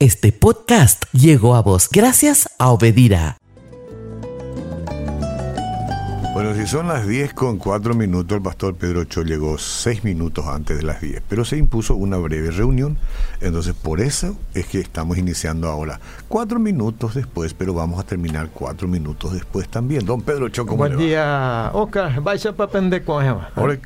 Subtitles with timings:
[0.00, 3.36] Este podcast llegó a vos gracias a Obedira.
[6.44, 10.44] Bueno, si son las 10 con 4 minutos, el pastor Pedro Cho llegó 6 minutos
[10.46, 12.98] antes de las 10, pero se impuso una breve reunión,
[13.40, 15.98] entonces por eso es que estamos iniciando ahora
[16.28, 20.04] 4 minutos después, pero vamos a terminar 4 minutos después también.
[20.04, 21.02] Don Pedro Cho, ¿cómo Buen le va?
[21.02, 22.20] día, Oscar.
[22.20, 22.70] Vaya para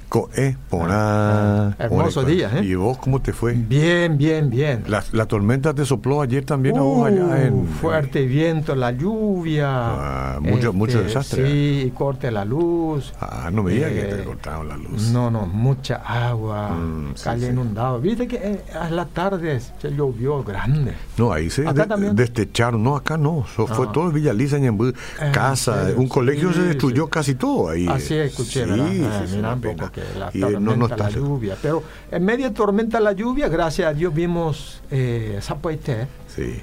[0.08, 1.68] co- eh, porá.
[1.68, 2.64] Ah, hermoso día, ¿eh?
[2.64, 3.52] ¿Y vos cómo te fue?
[3.52, 4.82] Bien, bien, bien.
[4.88, 7.66] La, la tormenta te sopló ayer también a vos allá Uh, en...
[7.68, 9.68] fuerte viento, la lluvia.
[9.70, 11.46] Ah, mucho- mucho desastre.
[11.46, 13.12] Sí, y corte la luz.
[13.20, 15.10] Ah, no me digas que te Eh, cortaron la luz.
[15.10, 17.52] No, no, mucha agua, Mm, calle sí.
[17.52, 18.00] inundado.
[18.00, 20.94] Viste que eh, a la tarde se llovió grande.
[21.16, 22.16] No, ahí se Acá de- también.
[22.16, 22.82] destecharon.
[22.82, 23.44] No, acá no.
[23.52, 23.92] Eso fue Ah.
[23.92, 24.86] todo Villa Lisa, Ñembú,
[25.20, 27.86] En casa, serio, un colegio se destruyó casi todo ahí.
[27.86, 28.88] Así escuché, sí, ¿verdad?
[28.90, 31.56] sí, Ah, sí, mira un poco que la Y, eh, tormenta, no, no la lluvia.
[31.60, 36.06] Pero en medio de tormenta, la lluvia, gracias a Dios vimos eh, Zapoité.
[36.34, 36.60] Sí.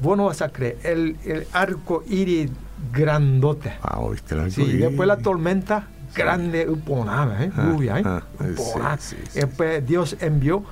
[0.00, 2.50] Vos no vas a creer, el, el arco iris
[2.92, 3.72] grandote.
[3.82, 4.80] Ah, oíste arco Sí, iris.
[4.80, 7.50] después la tormenta grande, uponada, ¿eh?
[7.56, 8.02] Ah, lluvia, ¿eh?
[8.04, 8.22] ah,
[8.58, 8.96] Uponada.
[8.98, 9.40] sí, sí, sí.
[9.40, 10.64] Después Dios envió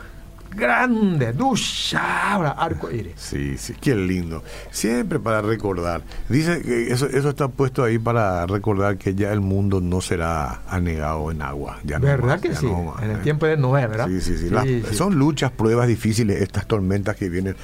[0.55, 3.14] grande, ducha, arco iris.
[3.16, 4.42] Sí, sí, qué lindo.
[4.70, 6.02] Siempre para recordar.
[6.28, 10.62] Dice que eso, eso está puesto ahí para recordar que ya el mundo no será
[10.69, 11.78] anegado en agua.
[11.84, 12.66] Ya no ¿Verdad más, que ya sí?
[12.66, 13.20] no más, en el ¿eh?
[13.22, 14.06] tiempo de Noé, ¿verdad?
[14.08, 14.50] Sí, sí, sí.
[14.50, 14.83] Las- sí.
[14.92, 17.56] Son luchas, pruebas difíciles, estas tormentas que vienen,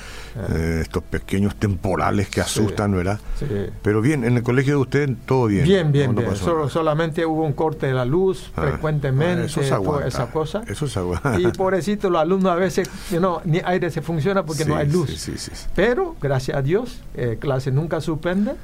[0.50, 3.20] eh, estos pequeños temporales que asustan, ¿verdad?
[3.38, 3.46] Sí.
[3.82, 5.64] Pero bien, en el colegio de usted todo bien.
[5.64, 9.74] Bien, bien, Solo- solamente hubo un corte de la luz Ah, frecuentemente, ah, eso se
[9.74, 10.06] aguanta.
[10.08, 10.62] esa cosa.
[10.66, 11.38] Eso se aguanta.
[11.40, 12.79] Y pobrecito, los alumnos a veces,
[13.10, 15.10] you know, ni aire se funciona porque no hay luz.
[15.16, 15.50] Sí, sí.
[15.74, 18.54] Pero, gracias a Dios, eh, clase nunca suspende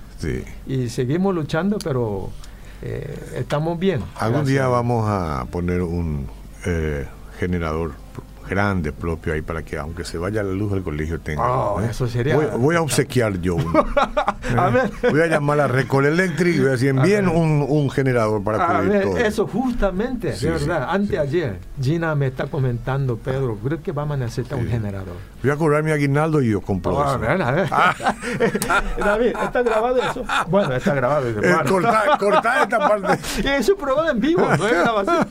[0.67, 2.31] y seguimos luchando, pero
[2.83, 4.03] eh, estamos bien.
[4.17, 6.27] Algún Gracias día vamos a poner un
[6.65, 7.07] eh,
[7.39, 7.93] generador
[8.49, 11.43] grande propio ahí para que aunque se vaya la luz del colegio tenga.
[11.51, 11.89] Oh, ¿eh?
[11.91, 13.85] eso sería- Voy, voy a obsequiar yo uno.
[14.57, 14.91] A ver.
[15.11, 18.79] Voy a llamar a Recol Electric y voy a decir, envíen un, un generador para
[18.79, 19.17] A ver, todo.
[19.19, 20.89] eso justamente, Sí, de verdad.
[20.89, 25.15] sí, Anteayer, Gina me está comentando, Pedro, creo que vamos a necesitar un generador.
[25.43, 27.19] Voy a cobrar mi aguinaldo y yo compro A eso.
[27.19, 27.69] ver, a ver.
[28.99, 30.25] David, ¿está grabado eso?
[30.49, 31.29] Bueno, está grabado.
[31.29, 31.71] Eh, hermano.
[32.19, 33.19] corta, esta parte.
[33.43, 35.29] Y es un programa en vivo, no es grabación.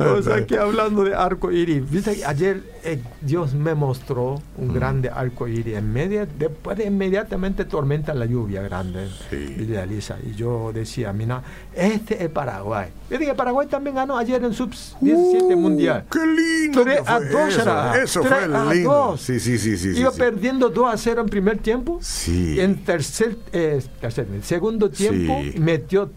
[0.00, 4.62] o sea que hablando de arco iris, ayer eh, Dios me mostró Mm.
[4.62, 5.76] un grande arco iris.
[5.76, 9.36] En media, después de inmediatamente tormenta la lluvia grande, Sí.
[9.58, 10.16] Villa Lisa.
[10.24, 11.42] Y yo decía, mira,
[11.74, 12.88] este es Paraguay.
[13.08, 14.70] Viste que Paraguay también ganó ayer en sub
[15.00, 16.04] 17 Uh, mundial.
[16.10, 16.82] ¡Qué lindo!
[16.84, 18.02] Tres que a fue dos eso, era.
[18.02, 18.90] eso Tres fue a lindo.
[18.92, 19.20] dos.
[19.20, 19.98] Sí, sí, sí, sí.
[19.98, 20.18] Iba sí.
[20.18, 21.98] perdiendo 2 a 0 en primer tiempo.
[22.00, 22.60] Sí.
[22.60, 26.10] En tercer, eh, tercer- en segundo tiempo metió.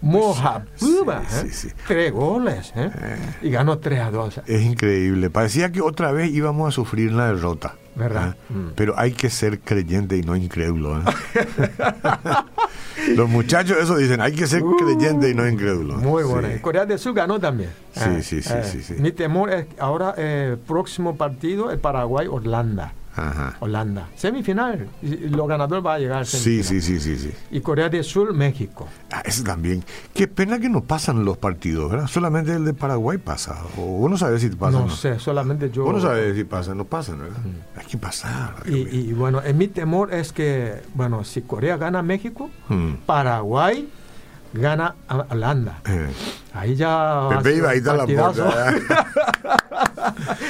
[0.00, 1.72] Mojapuba, Sí, ¿eh?
[1.86, 2.90] tres goles ¿eh?
[3.42, 4.40] y ganó 3 a 2.
[4.46, 5.30] Es increíble.
[5.34, 7.74] Parecía que otra vez íbamos a sufrir la derrota.
[7.96, 8.36] ¿Verdad?
[8.38, 8.52] ¿eh?
[8.52, 8.68] Mm.
[8.76, 11.00] Pero hay que ser creyente y no incrédulo.
[11.00, 11.02] ¿eh?
[13.16, 15.96] Los muchachos eso dicen, hay que ser creyente y no incrédulo.
[15.96, 16.46] Uh, Muy bueno.
[16.52, 16.60] Sí.
[16.60, 17.70] Corea del Sur ganó también.
[17.90, 18.94] Sí, Eh, sí, sí, eh, sí, sí.
[18.98, 22.92] Mi temor es ahora el próximo partido es Paraguay-Holanda.
[23.16, 23.56] Ajá.
[23.60, 24.08] Holanda.
[24.16, 24.88] Semifinal.
[25.02, 27.30] Los ganadores van a llegar Sí, sí, sí, sí, sí.
[27.50, 28.88] Y Corea del Sur, México.
[29.12, 29.84] Ah, eso también.
[30.12, 32.06] Qué pena que no pasan los partidos, ¿verdad?
[32.08, 33.62] Solamente el de Paraguay pasa.
[33.78, 34.90] O vos no sabes si pasa no no.
[34.90, 35.84] sé, solamente yo.
[35.84, 37.38] Vos no sabes si pasan, no pasan, ¿verdad?
[37.76, 38.54] Hay que pasar.
[38.66, 38.74] Y,
[39.08, 42.94] y, bueno, en mi temor es que, bueno, si Corea gana México, Mm.
[43.06, 43.88] Paraguay
[44.54, 45.80] gana a Holanda.
[45.86, 46.06] Eh,
[46.54, 47.26] Ahí ya.
[47.26, 48.74] a Pepe ser iba un ahí está la puerta.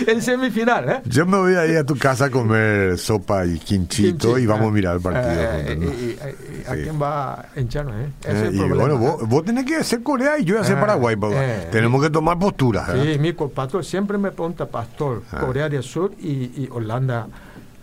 [0.06, 1.00] en semifinal, ¿eh?
[1.06, 4.66] Yo me voy a ir a tu casa a comer sopa y quinchito y vamos
[4.66, 4.68] ah.
[4.68, 5.32] a mirar el partido.
[5.42, 6.18] Eh, y- y-
[6.60, 6.82] y- ¿A Sí.
[6.82, 8.08] quién va a hincharnos, eh?
[8.22, 8.98] Ese es Eh, el y problema, bueno, ¿eh?
[8.98, 11.16] vos, vos tenés que hacer Corea y yo voy a hacer Eh, Paraguay.
[11.32, 12.88] eh, Tenemos que tomar posturas.
[12.90, 13.12] ¿eh?
[13.14, 15.40] Sí, mi co- pastor siempre me pregunta, pastor, Ah.
[15.40, 17.26] Corea del Sur y Holanda,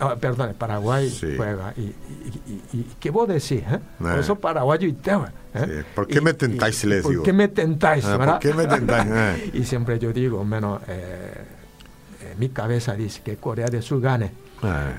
[0.02, 1.34] ah, perdón, Paraguay Sí.
[1.36, 1.72] juega.
[1.76, 1.92] Y, y-
[2.46, 3.62] y- y- ¿Qué vos decís?
[3.62, 3.78] Eh?
[3.98, 4.20] Por Eh.
[4.20, 5.64] eso paraguayo y te ¿eh?
[5.64, 7.22] Sí, ¿por qué me tentáis, y- les ¿Por digo?
[7.22, 8.04] qué me tentáis?
[8.04, 9.06] Ah, ¿por qué me tentáis?
[9.12, 9.50] Eh.
[9.54, 14.30] y siempre yo digo, menos, eh, mi cabeza dice que Corea del Sur gane,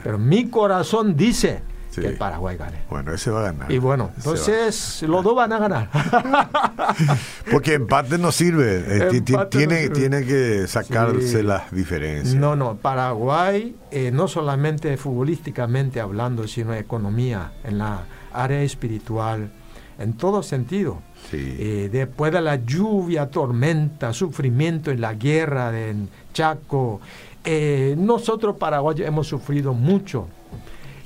[0.03, 1.61] pero mi corazón dice
[1.93, 2.01] Sí.
[2.01, 2.77] que Paraguay gane.
[2.89, 3.71] Bueno, ese va a ganar.
[3.71, 5.89] Y bueno, entonces los dos van a ganar.
[7.51, 8.83] Porque empate no sirve.
[8.87, 9.95] eh, ti- ti- Empate no tiene, sirve.
[9.95, 11.43] tiene que sacarse Sí.
[11.43, 12.35] las diferencias.
[12.35, 19.51] No, no, Paraguay, eh, no solamente futbolísticamente hablando, sino economía, en la área espiritual,
[19.99, 20.99] en todo sentido.
[21.29, 21.55] Sí.
[21.59, 26.99] Eh, después de la lluvia, tormenta, sufrimiento en la guerra de en Chaco,
[27.45, 30.27] eh, nosotros paraguayos hemos sufrido mucho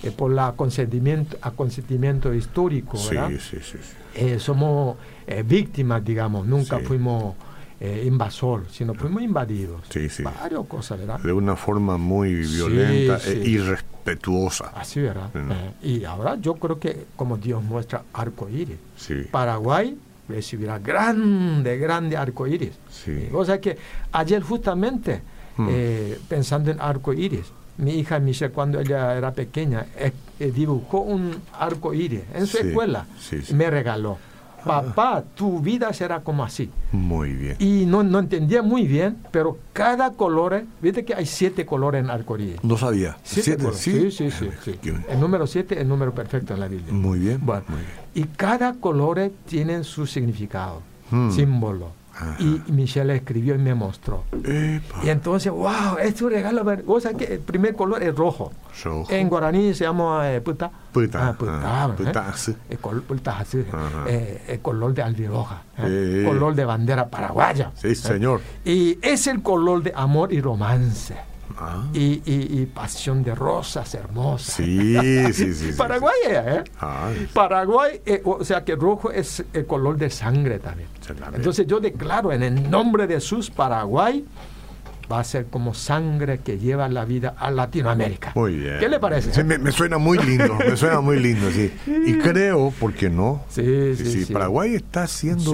[0.03, 3.29] eh, por el consentimiento, acontecimiento histórico, ¿verdad?
[3.31, 3.77] sí, sí, sí.
[4.15, 4.97] Eh, somos
[5.27, 6.85] eh, víctimas, digamos, nunca Sí.
[6.85, 7.35] fuimos
[7.79, 9.81] invasor, sino fuimos invadidos.
[9.91, 10.23] Sí, sí.
[10.23, 11.19] Varias cosas, ¿verdad?
[11.19, 13.49] De una forma muy violenta Sí, e sí.
[13.51, 14.71] irrespetuosa.
[14.75, 15.29] Así, ¿verdad?
[15.35, 19.25] Eh, y ahora yo creo que como Dios muestra arco iris, Sí.
[19.29, 19.95] Paraguay
[20.27, 22.71] recibirá grande, grande arco iris.
[22.89, 23.29] Sí.
[23.31, 23.77] O sea que
[24.11, 25.21] ayer justamente,
[25.57, 25.69] Mm.
[26.27, 27.45] pensando en arco iris,
[27.77, 32.57] mi hija Michelle cuando ella era pequeña eh, eh, dibujó un arco iris en su
[32.57, 33.53] Sí, escuela sí, sí.
[33.53, 34.17] y me regaló.
[34.65, 36.69] Papá, tu vida será como así.
[36.91, 37.55] Muy bien.
[37.59, 42.09] Y no, no entendía muy bien, pero cada color, viste que hay siete colores en
[42.09, 42.61] arco iris.
[42.63, 43.15] No sabía.
[43.23, 43.57] Siete ¿Siete?
[43.63, 43.79] colores.
[43.81, 44.49] Sí, sí, sí.
[45.07, 46.91] El número siete es el número perfecto en la Biblia.
[46.91, 47.39] Muy bien.
[47.41, 47.91] Bueno, muy bien.
[48.13, 50.81] y cada color tiene su significado,
[51.11, 51.31] Hmm.
[51.31, 51.91] símbolo.
[52.39, 54.23] Y Michelle escribió y me mostró.
[54.43, 54.99] Epa.
[55.03, 56.63] Y entonces, wow, es un regalo.
[56.87, 58.51] O sea que el primer color es rojo.
[58.83, 59.11] Rojo.
[59.11, 60.71] En guaraní se llama eh, puta.
[60.91, 61.61] Puta, Ah, puta.
[61.63, 61.93] ah, ¿eh?
[62.03, 62.55] puta, sí.
[62.69, 63.63] El, col- puta, sí.
[64.07, 65.61] Eh, el color de albiroja.
[65.77, 66.21] ¿eh?
[66.23, 66.27] Sí.
[66.27, 67.71] Color de bandera paraguaya.
[67.75, 67.95] Sí, ¿eh?
[67.95, 68.41] señor.
[68.65, 71.15] Y es el color de amor y romance.
[71.57, 71.85] Ah.
[71.93, 74.55] Y, y- y pasión de rosas hermosas.
[74.55, 74.95] Sí,
[75.33, 75.53] sí, sí.
[75.53, 76.63] sí, Paraguay, ¿eh?
[77.33, 80.89] Paraguay, eh, o sea que rojo es el color de sangre también.
[81.33, 84.25] Entonces yo declaro en el nombre de Jesús, Paraguay
[85.11, 88.33] va a ser como sangre que lleva la vida a Latinoamérica.
[88.35, 88.77] muy bien.
[88.79, 89.33] ¿Qué le parece?
[89.33, 91.71] Sí, me, me suena muy lindo, me suena muy lindo, sí.
[92.05, 93.41] Y creo, ¿por qué no?
[93.47, 94.33] Sí, sí, sí.
[94.33, 95.53] Paraguay está siendo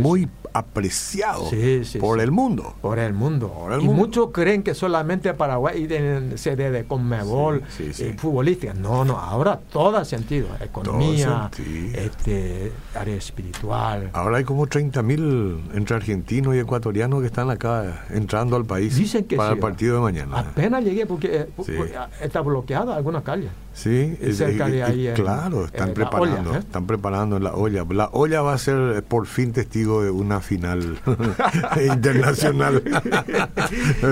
[0.00, 2.24] muy apreciado Sí, sí, por sí.
[2.24, 2.74] el mundo.
[2.80, 3.48] Por el mundo.
[3.48, 4.00] Por el y mundo.
[4.00, 8.74] muchos creen que solamente Paraguay tiene sede de Conmebol, eh, futbolística.
[8.74, 10.48] No, no, ahora todo sentido.
[10.60, 12.00] Economía, sentido.
[12.00, 14.10] este, área espiritual.
[14.12, 19.24] Ahora hay como 30.000 entre argentinos y ecuatorianos que están acá entrando al país Dicen
[19.24, 20.38] que para el partido de mañana.
[20.40, 23.50] Apenas llegué porque eh, está bloqueada algunas calles.
[23.74, 26.60] Sí, Es cerca de ahí claro, están la preparando, olla, ¿eh?
[26.60, 27.84] están preparando la olla.
[27.88, 30.98] La olla va a ser eh, por fin testigo de una final
[31.92, 32.82] internacional.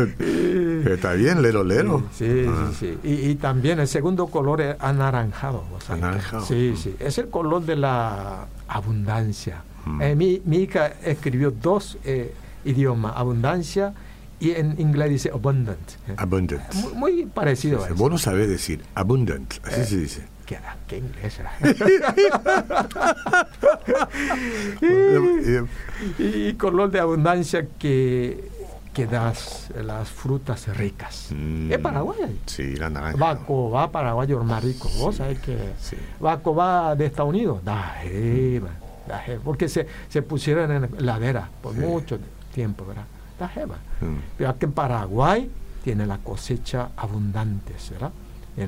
[0.87, 2.05] Está bien, lero lero.
[2.17, 2.71] Sí, Ah.
[2.79, 3.09] sí, sí.
[3.09, 5.65] Y, y también el segundo color es anaranjado.
[5.75, 6.45] o sea, Anaranjado.
[6.47, 6.95] Sí, sí.
[6.99, 9.63] Es el color de la abundancia.
[9.85, 10.03] Mm.
[10.03, 12.35] Eh, mi, mi hija escribió dos eh,
[12.65, 13.95] idiomas, abundancia
[14.39, 15.79] y en inglés dice abundant.
[16.09, 16.15] eh.
[16.17, 16.63] Abundant.
[16.75, 18.03] Muy, muy parecido a Dice, eso.
[18.03, 20.23] Vos no sabés decir abundant, así se dice.
[20.89, 21.03] ¿Qué.
[24.83, 25.65] Eh,
[26.19, 28.51] y, y color de abundancia que,
[28.93, 31.29] que das las frutas ricas.
[31.31, 31.73] Mm.
[31.73, 32.41] Es Paraguay.
[32.47, 33.17] Sí, la naranja.
[33.19, 34.89] Bacobá paraguayo más rico.
[34.99, 35.97] Vos sabés que sí.
[36.19, 38.71] Bacobá de Estados Unidos, da jeva,
[39.07, 41.81] da jeva, porque se, se pusieron en ladera por Sí.
[41.81, 42.19] mucho
[42.53, 43.05] tiempo, ¿verdad?
[43.39, 43.77] Da jeva.
[44.01, 44.17] Mm.
[44.37, 45.51] Pero aquí en Paraguay
[45.85, 48.11] tiene la cosecha abundante, ¿verdad?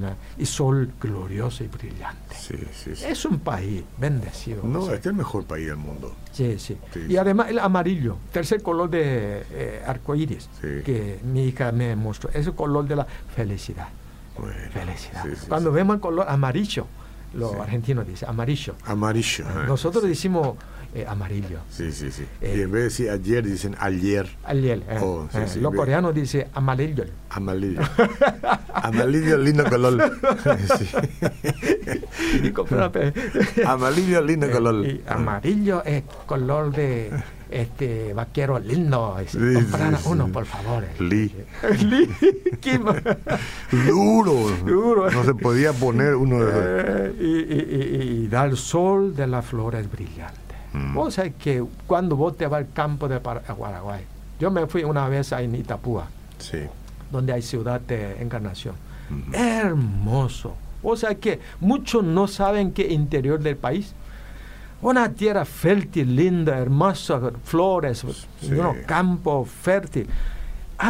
[0.00, 2.34] La- y sol glorioso y brillante.
[2.36, 3.04] Sí, sí, sí.
[3.06, 4.62] Es un país bendecido.
[4.64, 6.14] No, este es el mejor país del mundo.
[6.32, 6.76] Sí, sí.
[7.08, 10.82] Y además el amarillo, tercer color de eh, arcoíris, Sí.
[10.84, 13.88] que mi hija me mostró, es el color de la felicidad.
[14.38, 15.24] Bueno, Felicidad.
[15.48, 16.86] Cuando vemos el color amarillo,
[17.34, 18.74] los argentinos dicen amarillo.
[18.86, 19.44] Amarillo.
[19.44, 19.66] eh.
[19.66, 20.56] Nosotros decimos
[20.94, 21.60] eh, amarillo.
[21.70, 22.24] Sí, sí, sí.
[22.40, 22.54] Eh.
[22.58, 24.28] y en vez de decir ayer, dicen ayer.
[24.44, 27.04] Aliel, eh, Oh, sí, eh, sí, los coreanos dicen amarillo.
[27.30, 27.80] Amarillo.
[28.74, 30.18] Amarillo, lindo color.
[30.78, 30.88] Sí.
[32.42, 32.52] Y
[33.66, 34.86] Amarillo, lindo color.
[34.86, 37.10] y amarillo es color de
[37.50, 39.16] este vaquero lindo.
[39.26, 39.38] Sí,
[40.06, 40.84] uno, por favor.
[40.98, 41.30] Lee,
[42.60, 42.84] Kim.
[43.86, 44.50] Duro.
[44.64, 45.10] Duro.
[45.10, 49.44] No se podía poner uno de y, y- y- y da el sol de las
[49.46, 50.41] flores brillantes.
[50.72, 50.94] Mm.
[50.94, 54.04] Vos sabés que cuando vos te vas al campo de Paraguay,
[54.40, 56.06] yo me fui una vez a Itapúa,
[56.38, 56.58] Sí.
[57.10, 58.74] donde hay ciudad de Encarnación.
[59.32, 60.56] Hermoso.
[60.82, 63.94] O sea que muchos no saben que interior del país,
[64.80, 68.04] una tierra fértil, linda, hermosa, flores,
[68.40, 68.50] Sí.
[68.86, 70.08] campos fértil,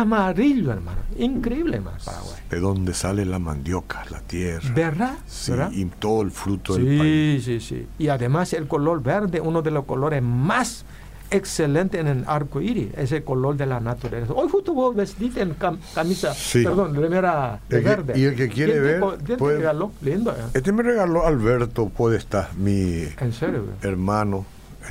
[0.01, 2.41] amarillo, hermano, increíble, hermano, Paraguay.
[2.51, 4.69] De dónde sale la mandioca, la tierra.
[4.75, 5.15] ¿Verdad?
[5.27, 5.71] Sí, ¿Verdad?
[5.73, 7.45] y todo el fruto del país.
[7.45, 7.87] Sí, sí, sí.
[7.99, 10.85] Y además el color verde, uno de los colores más
[11.31, 14.33] excelentes en el arco iris, es el color de la naturaleza.
[14.35, 16.63] Hoy justo vos vestiste en cam- camisa, Sí.
[16.63, 18.19] perdón, remera de El que- verde.
[18.19, 19.93] y el que quiere ¿Quién te ver, ¿Quién puede- te regaló?
[20.03, 20.35] Lindo, ¿eh?
[20.55, 23.77] Este me regaló Alberto Podestá, mi En serio, güey.
[23.93, 24.45] hermano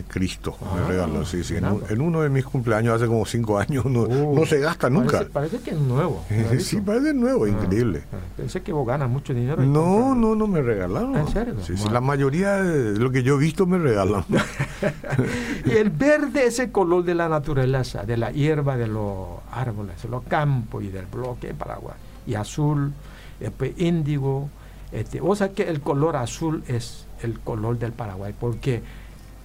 [0.07, 0.55] Cristo.
[0.62, 1.55] Ah, me regaló, sí, sí.
[1.57, 1.93] En, un- mirando.
[1.93, 5.12] en uno de mis cumpleaños hace como cinco años no, Uh, no se gasta nunca.
[5.19, 6.24] Parece, parece que es nuevo.
[6.29, 6.63] nuevito.
[6.63, 8.03] sí, parece nuevo, Ah, increíble.
[8.13, 8.17] ah.
[8.38, 9.62] Pensé que vos ganas mucho dinero.
[9.63, 11.15] No, no, no me regalaron.
[11.17, 11.55] ¿En serio?
[11.60, 11.91] Sí, sí, Bueno.
[11.93, 14.24] la mayoría de lo que yo he visto me regalan.
[15.65, 20.01] Y el verde es el color de la naturaleza, de la hierba, de los árboles,
[20.01, 21.95] de los campos y del bloque de Paraguay.
[22.25, 22.93] Y azul,
[23.39, 24.50] después índigo.
[24.91, 28.81] Este, o sea que el color azul es el color del Paraguay, porque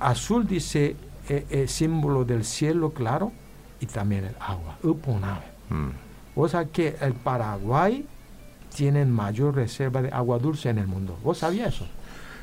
[0.00, 0.96] azul dice
[1.28, 3.32] es, es símbolo del cielo claro
[3.80, 4.76] y también el agua.
[4.82, 5.44] Upunave.
[5.70, 5.88] Mm.
[6.34, 8.06] Vos sabés que el Paraguay
[8.74, 11.18] tiene mayor reserva de agua dulce en el mundo.
[11.24, 11.86] ¿Vos sabías eso?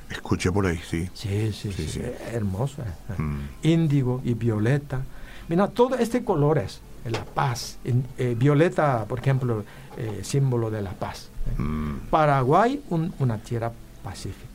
[0.10, 1.10] Escuché por ahí, sí.
[1.14, 2.02] Sí, sí, Sí, sí.
[2.34, 2.82] Hermoso.
[2.82, 3.22] eh.
[3.22, 3.40] Mm.
[3.64, 5.02] Índigo y violeta.
[5.48, 7.78] Mira, todo este colores, eh, la paz.
[8.18, 9.64] Eh, violeta, por ejemplo,
[9.98, 11.30] eh, símbolo de la paz.
[11.58, 11.62] eh.
[11.62, 12.00] Mm.
[12.10, 13.72] Paraguay, un- una tierra
[14.04, 14.53] pacífica.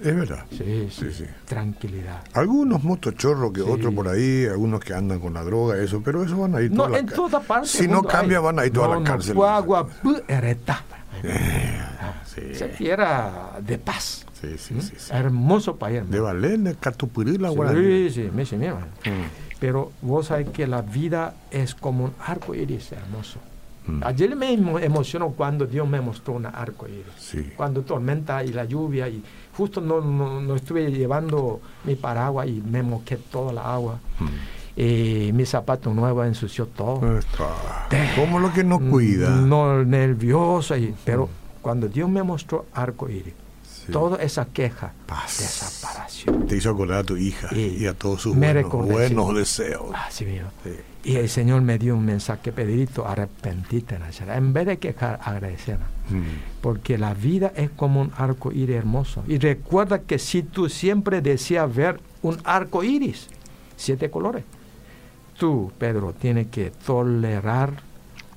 [0.00, 0.44] Es verdad.
[0.50, 1.24] Sí, sí, Sí, sí.
[1.44, 2.22] Tranquilidad.
[2.34, 3.66] Algunos motochorros que Sí.
[3.68, 6.70] otros por ahí, algunos que andan con la droga, eso, pero eso van a ir
[6.70, 7.66] No, en toda parte.
[7.68, 8.44] Si no cambia, hay.
[8.44, 9.34] van a ir toda No, la no, cárcel.
[9.34, 9.88] Guagua,
[10.28, 10.84] ereta.
[12.26, 14.24] Sí, Esa tierra de paz.
[14.40, 14.80] sí, sí, ¿Mm?
[14.82, 15.10] sí, sí.
[15.12, 15.96] Hermoso país.
[15.98, 16.14] hermano.
[16.14, 18.10] De Valena, Catupuril, la Sí, Guaraní.
[18.10, 18.74] sí, me- sí, mira.
[18.74, 19.56] Mm.
[19.58, 23.40] Pero vos sabés que la vida es como un arco iris hermoso.
[23.88, 24.00] Mm.
[24.04, 27.04] Ayer me emo- emocionó cuando Dios me mostró un arco iris.
[27.18, 27.52] Sí.
[27.56, 29.22] Cuando tormenta y la lluvia y
[29.56, 33.98] justo no, no, no estuve llevando mi paraguas y me moqué toda la agua.
[34.20, 34.80] Mm.
[34.80, 37.18] Y mi zapato nuevo ensució todo.
[37.18, 37.48] Está.
[38.14, 39.30] ¿Cómo lo que no cuida?
[39.30, 40.76] No nervioso.
[40.76, 41.28] Y, pero
[41.62, 43.34] cuando Dios me mostró arco iris,
[43.88, 43.92] Sí.
[43.92, 45.38] toda esa queja Paz.
[45.38, 46.32] desapareció.
[46.46, 49.86] Te hizo acordar a tu hija Y y, a todos sus me buenos, deseos.
[49.94, 50.50] Así mismo.
[50.62, 50.72] Sí.
[51.04, 55.78] Y el Señor me dio un mensaje, Pedrito, arrepentite, en vez de quejar, agradecer.
[56.10, 56.60] Mm.
[56.60, 59.24] Porque la vida es como un arco iris hermoso.
[59.26, 63.28] Y recuerda que si tú siempre deseas ver un arco iris,
[63.76, 64.44] siete colores,
[65.38, 67.72] tú, Pedro, tienes que tolerar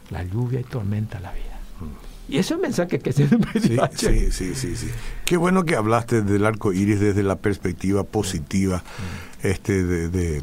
[0.10, 1.60] la lluvia y tormenta de la vida.
[2.32, 3.28] Y ese es el mensaje que se
[3.62, 4.88] Sí, sí, sí, sí, sí.
[5.26, 8.84] Qué bueno que hablaste del arco iris desde la perspectiva positiva
[9.44, 10.42] este de, de,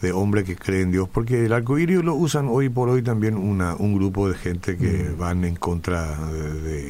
[0.00, 3.02] de hombre que cree en Dios, porque el arco iris lo usan hoy por hoy
[3.02, 5.18] también una, un grupo de gente que Mm.
[5.18, 6.88] van en contra de, de,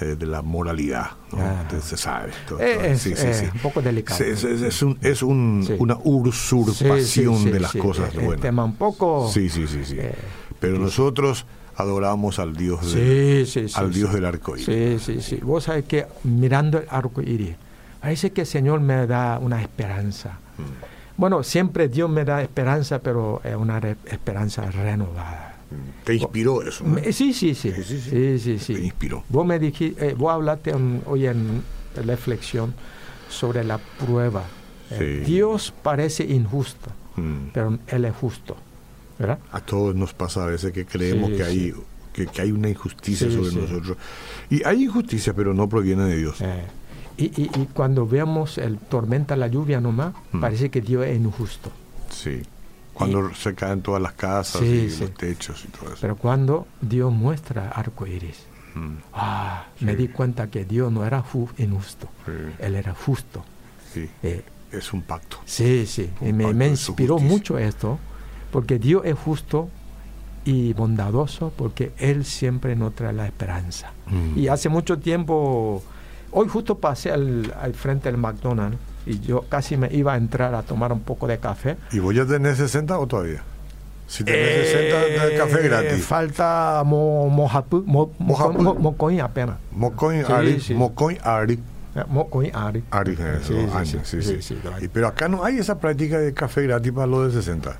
[0.00, 1.38] eh, de la moralidad, ¿no?
[1.40, 1.58] Ah.
[1.62, 2.30] Entonces, se sabe.
[2.48, 2.66] todo- todo.
[2.66, 3.46] es, Sí, sí, sí.
[3.52, 4.22] un poco delicado.
[4.24, 8.40] Es, es- es un, es un- una usurpación de las cosas buenas.
[8.40, 9.30] tema un poco...
[9.32, 9.96] Sí, sí, sí, sí.
[9.98, 10.14] eh,
[10.60, 11.46] Pero nosotros
[11.76, 13.74] adoramos al Dios, de- Sí, sí, sí.
[13.76, 13.92] al.
[13.92, 14.66] Dios del arco iris.
[14.66, 15.36] Sí, sí, sí.
[15.42, 17.54] Vos sabés que mirando el arco iris,
[18.00, 20.38] parece que el Señor me da una esperanza.
[20.58, 20.62] Mm.
[21.16, 25.56] Bueno, siempre Dios me da esperanza, pero es una re- esperanza renovada.
[26.04, 26.84] Te inspiró eso.
[26.84, 26.94] ¿no?
[26.96, 27.72] Me- Sí, sí, sí.
[27.82, 28.74] Sí, sí, sí.
[28.74, 29.24] Te inspiró.
[29.28, 31.62] Vos me dijiste, eh, vos hablaste en- hoy en
[32.06, 32.74] reflexión
[33.28, 34.42] sobre la prueba.
[34.90, 35.22] Eh.
[35.24, 37.48] Dios parece injusto, Mm.
[37.54, 38.56] pero Él es justo.
[39.22, 39.38] ¿Verdad?
[39.52, 41.74] A todos nos pasa a veces que creemos Sí, que hay sí.
[42.12, 43.96] que, que hay una injusticia Sí, sobre nosotros.
[44.50, 46.40] Y hay injusticia, pero no proviene de Dios.
[46.42, 46.64] Eh,
[47.16, 50.40] y, y- y cuando vemos el tormenta, la lluvia nomás, Mm.
[50.40, 51.70] parece que Dios es injusto.
[52.10, 52.42] Sí.
[52.92, 55.98] Cuando se caen todas las casas y los techos y todo eso.
[56.02, 58.96] Pero cuando Dios muestra arco iris, Mm.
[59.14, 62.08] ah, me di cuenta que Dios no era ju- injusto,
[62.58, 63.44] Él era justo.
[63.92, 64.08] sí.
[64.22, 65.36] Eh, Es un pacto.
[65.44, 67.98] sí, sí, y me, inspiró mucho esto,
[68.52, 69.68] porque Dios es justo
[70.44, 73.90] y bondadoso, porque Él siempre nos trae la esperanza.
[74.06, 74.38] Mm.
[74.38, 75.82] Y hace mucho tiempo,
[76.30, 80.54] hoy justo pasé al, al frente del McDonald's y yo casi me iba a entrar
[80.54, 81.76] a tomar un poco de café.
[81.92, 83.42] ¿Y vos ya tenés 60 o todavía?
[84.06, 86.04] Si tenés 60, de café Eh, gratis.
[86.04, 88.62] Falta mo, mojapu, mo, Mojapu.
[88.62, 89.56] mo, mocoín apenas.
[89.70, 90.60] Mocoin Sí, Ari.
[90.60, 90.74] sí.
[90.74, 91.58] Mocoin Ari.
[91.94, 92.82] Eh, Mocoín ari.
[92.90, 96.62] Ari, eh, Sí, sí, años, sí, sí, pero acá no hay esa práctica de café
[96.62, 97.76] gratis para los de 60.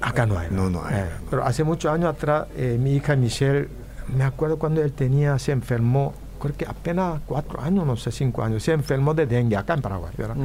[0.00, 0.48] Acá no hay.
[0.50, 1.26] No, no hay, Eh, no.
[1.30, 3.68] Pero hace muchos años atrás, eh, mi hija Michelle,
[4.16, 8.42] me acuerdo cuando él tenía, se enfermó, creo que apenas cuatro años, no sé, cinco
[8.44, 10.12] años, se enfermó de dengue acá en Paraguay.
[10.16, 10.36] ¿verdad?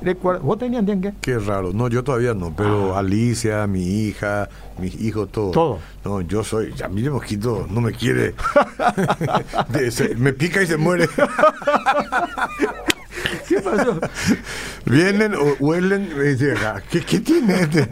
[0.00, 1.12] Recuerdo- ¿Vos tenías dengue?
[1.20, 1.72] Qué raro.
[1.74, 3.00] No, yo todavía no, pero Ah.
[3.00, 5.50] Alicia, mi hija, mis hijos, todo.
[5.50, 5.78] Todo.
[6.04, 8.34] No, yo soy, a mí el mosquito no me quiere.
[9.68, 11.08] De- se- me pica y se muere.
[13.48, 13.98] ¿Qué pasó?
[14.86, 17.88] Vienen o huelen, me dicen, "Ah, ¿qué, qué tiene este?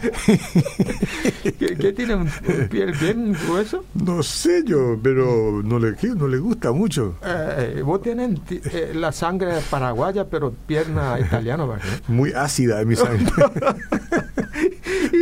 [1.58, 3.84] ¿Qué, qué tiene un, un piel bien grueso?
[3.94, 7.16] No sé yo, pero no le, no le gusta mucho.
[7.24, 11.84] Eh, vos tenés eh, la sangre paraguaya, pero pierna italiana, ¿verdad?
[12.08, 13.26] Muy ácida en mi sangre.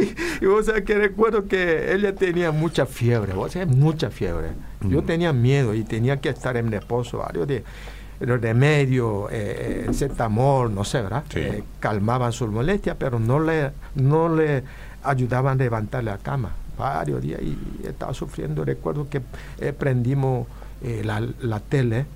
[0.40, 4.48] y, y vos sabés que recuerdo que ella tenía mucha fiebre, vos sabés, mucha fiebre.
[4.82, 5.06] Yo Mm.
[5.06, 7.64] tenía miedo y tenía que estar en reposo, varios de
[8.20, 11.24] los remedios, eh, eh, cetamol, no sé, ¿verdad?
[11.32, 11.40] Sí.
[11.40, 14.62] Eh, calmaban sus molestias, pero no le, no le
[15.02, 16.52] ayudaban a levantar la cama.
[16.78, 18.64] Varios días y estaba sufriendo.
[18.64, 19.20] Recuerdo que
[19.58, 20.46] eh, prendimos
[20.82, 22.06] eh, la, la tele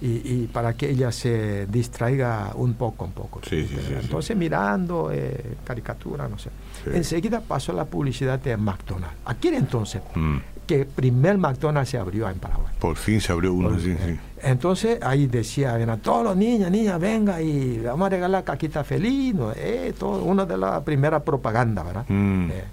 [0.00, 3.40] y, y para que ella se distraiga un poco, un poco.
[3.46, 3.76] Sí, sí.
[4.00, 6.50] Entonces mirando eh, caricatura, no sé.
[6.84, 6.90] Sí.
[6.94, 9.16] Enseguida pasó la publicidad de McDonald's.
[9.24, 10.36] Aquí entonces, Mm.
[10.66, 12.72] que primer McDonald's se abrió en Paraguay.
[12.80, 14.18] Por fin se abrió uno, sí, sí.
[14.42, 19.34] Entonces ahí decía, a todos los niños, niñas, venga y vamos a regalar caquita feliz,
[19.34, 19.52] ¿no?
[19.56, 22.04] eh, todo, una de las primeras propagandas, ¿verdad?
[22.08, 22.50] Mm.
[22.50, 22.64] Eh,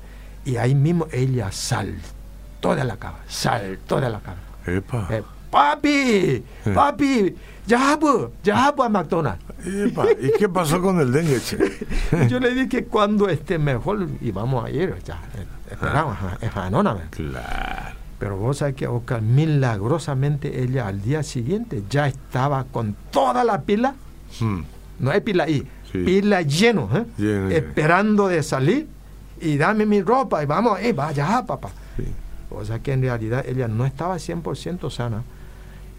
[0.45, 4.37] y ahí mismo ella saltó de la cama, saltó de la cama.
[4.65, 5.07] Epa.
[5.11, 6.43] Eh, papi,
[6.73, 9.43] papi, ya, pues, ya, pues, a McDonald's.
[9.65, 10.05] Epa.
[10.19, 11.57] ¿Y qué pasó con el dengue, che?
[12.27, 15.21] Yo le dije que cuando esté mejor y vamos a ir, ya,
[15.69, 17.03] esperamos, ¿verdad?
[17.11, 17.95] Claro.
[18.19, 23.61] Pero vos sabés que Oscar, milagrosamente ella al día siguiente ya estaba con toda la
[23.61, 23.95] pila,
[24.41, 24.61] Mm.
[24.99, 25.99] no hay pila ahí, Sí.
[25.99, 27.05] pila lleno, ¿eh?
[27.17, 28.87] Lleno, esperando de salir
[29.39, 31.69] y dame mi ropa y vamos, eh, vaya, papá.
[31.97, 32.03] Sí.
[32.49, 35.23] O sea que en realidad ella no estaba 100% sana,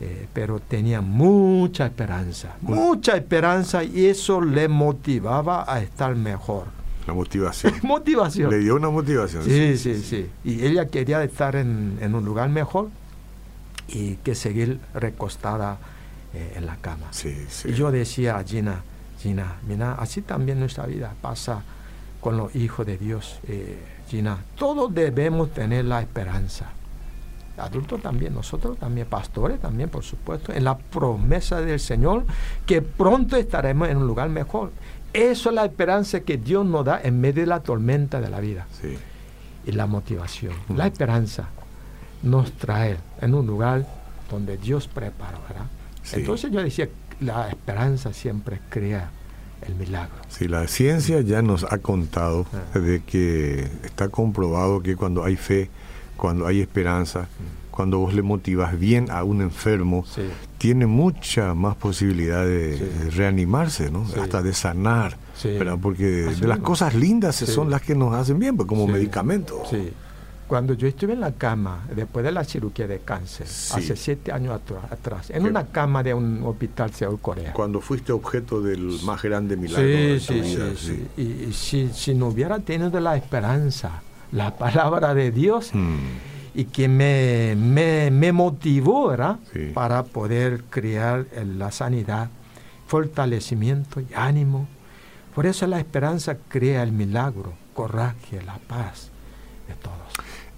[0.07, 6.67] eh, pero tenía mucha esperanza, mucha esperanza y eso le motivaba a estar mejor.
[7.07, 7.73] La motivación.
[7.83, 8.51] Motivación.
[8.51, 9.45] Le dio una motivación.
[9.45, 10.29] Sí, sí, sí.
[10.45, 12.91] Y ella quería estar en, en un lugar mejor
[13.89, 15.79] y que seguir recostada
[16.35, 17.07] eh, en la cama.
[17.11, 17.71] Sí, sí.
[17.71, 18.83] Y yo decía a Gina,
[19.21, 21.63] Gina, mira, así también nuestra vida pasa
[22.21, 23.39] con los hijos de Dios.
[23.49, 23.79] Eh,
[24.11, 26.73] Gina, todos debemos tener la esperanza.
[27.57, 32.25] Adultos también, nosotros también, pastores también, por supuesto, en la promesa del Señor
[32.67, 34.73] que pronto estaremos en un lugar mejor.
[35.13, 38.41] Eso es la esperanza que Dios nos da en medio de la tormenta de la
[38.41, 38.97] vida Sí.
[39.67, 40.53] y la motivación.
[40.75, 41.49] La esperanza
[42.25, 43.87] nos trae en un lugar
[44.29, 44.91] donde Dios.
[46.03, 46.17] Sí.
[46.21, 46.89] Entonces yo decía,
[47.21, 49.11] la esperanza siempre crea
[49.67, 50.17] el milagro.
[50.29, 52.79] Sí, la ciencia ya nos ha contado Ah.
[52.79, 55.71] de que está comprobado que cuando hay fe,
[56.25, 57.29] cuando hay esperanza,
[57.71, 60.05] cuando vos le motivas bien a un enfermo.
[60.07, 60.23] Sí.
[60.57, 62.85] tiene mucha más posibilidad de, Sí.
[63.05, 64.07] de reanimarse, ¿no?
[64.07, 64.19] Sí.
[64.19, 65.19] Hasta de sanar.
[65.83, 69.63] Porque de las cosas lindas son las que nos hacen bien, pues, como medicamento.
[70.49, 74.59] Cuando yo estuve en la cama, después de la cirugía de cáncer, hace siete años
[74.91, 77.53] atrás, en Qué- una cama de un hospital Seúl, Corea.
[77.53, 81.23] Cuando fuiste objeto del más grande milagro de Sí, vida, sí, sí.
[81.23, 84.03] Y, y si, si no hubiera tenido la esperanza,
[84.33, 85.97] la palabra de Dios, Mm.
[86.55, 89.39] y que me, me, me motivó ¿verdad?
[89.53, 89.71] Sí.
[89.75, 91.27] para poder crear
[91.57, 92.29] la sanidad,
[92.87, 94.67] fortalecimiento y ánimo.
[95.35, 99.11] Por eso la esperanza crea el milagro, coraje, la paz
[99.67, 99.97] de todos.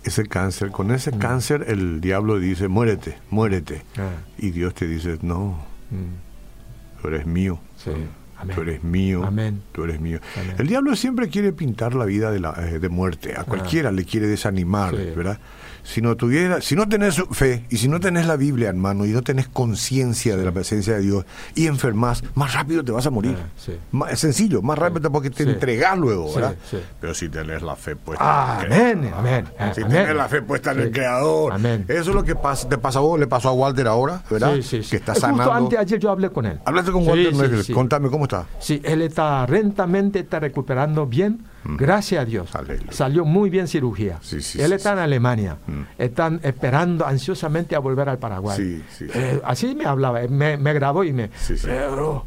[0.04, 1.18] Ese cáncer, con ese Mm.
[1.18, 3.82] cáncer el diablo dice, muérete, muérete.
[3.96, 5.56] Ah, Y Dios te dice, no,
[5.90, 7.58] mm, tú eres mío.
[7.76, 7.90] sí.
[8.38, 8.54] Amén.
[8.54, 9.24] Tú eres mío.
[9.24, 9.62] Amén.
[9.72, 10.20] Tú eres mío.
[10.36, 10.54] Amén.
[10.58, 13.34] El diablo siempre quiere pintar la vida de, la, eh, de muerte.
[13.36, 14.98] A cualquiera le quiere desanimar, Ah.
[14.98, 15.12] Sí.
[15.16, 15.38] ¿verdad?
[15.86, 19.06] Si no tuviera, si no tenés fe y si no tenés la Biblia en mano
[19.06, 23.06] y no tenés conciencia de la presencia de Dios y enfermas, más rápido te vas
[23.06, 23.36] a morir.
[23.40, 23.76] Ah, sí.
[23.92, 25.48] Más- es sencillo, más rápido porque te Sí.
[25.50, 26.56] entregás luego, ¿verdad?
[26.68, 26.78] sí.
[27.00, 28.58] Pero si tenés la fe puesta.
[28.64, 29.18] en el Amén, Creador.
[29.20, 29.44] amén,
[29.76, 29.96] Si amén.
[29.96, 30.90] tenés la fe puesta en el.
[30.90, 31.52] Creador.
[31.52, 31.84] Amén.
[31.86, 34.54] Eso es lo que pasa, te pasa a vos, le pasó a Walter ahora, ¿verdad?
[34.54, 35.52] Que está Justo sanando.
[35.52, 36.58] antes ayer yo hablé con él.
[36.64, 37.32] Hablaste con Walter.
[37.72, 38.46] Contame cómo está.
[38.58, 41.44] Sí, él está rentamente, está recuperando bien,
[41.76, 42.52] gracias a Dios.
[42.52, 42.56] Mm.
[42.56, 42.92] Aleluya.
[42.92, 44.18] Salió muy bien cirugía.
[44.22, 45.56] Sí, sí, él está en Alemania.
[45.66, 45.82] Mm.
[45.98, 48.82] Están esperando ansiosamente a volver al Paraguay.
[49.00, 51.28] Eh, así me hablaba, eh, me, me grabó y me...
[51.28, 52.26] Pedro,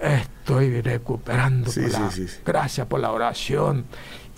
[0.00, 1.70] estoy recuperando.
[1.70, 2.10] Por la-.
[2.44, 3.84] Gracias por la oración.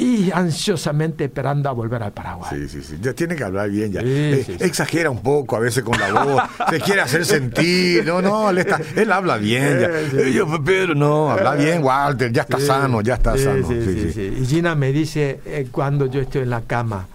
[0.02, 2.50] Y ansiosamente esperando a volver al Paraguay.
[2.50, 2.98] Sí, sí, sí.
[3.00, 4.00] Ya tiene que hablar bien ya.
[4.00, 4.64] Sí, Eh, sí, sí.
[4.64, 6.42] Exagera un poco a veces con la voz.
[6.70, 8.04] se quiere hacer sentir.
[8.04, 9.80] No, no, él, está, él habla bien.
[9.80, 9.88] Ya.
[10.20, 12.32] Eh, yo, Pedro, no, habla bien, Walter.
[12.32, 13.66] Ya está sano, ya está sano.
[13.66, 14.12] sí, Sí, sí, sí.
[14.12, 14.38] sí.
[14.42, 17.06] Y Gina me dice, eh, cuando yo estoy en la cama,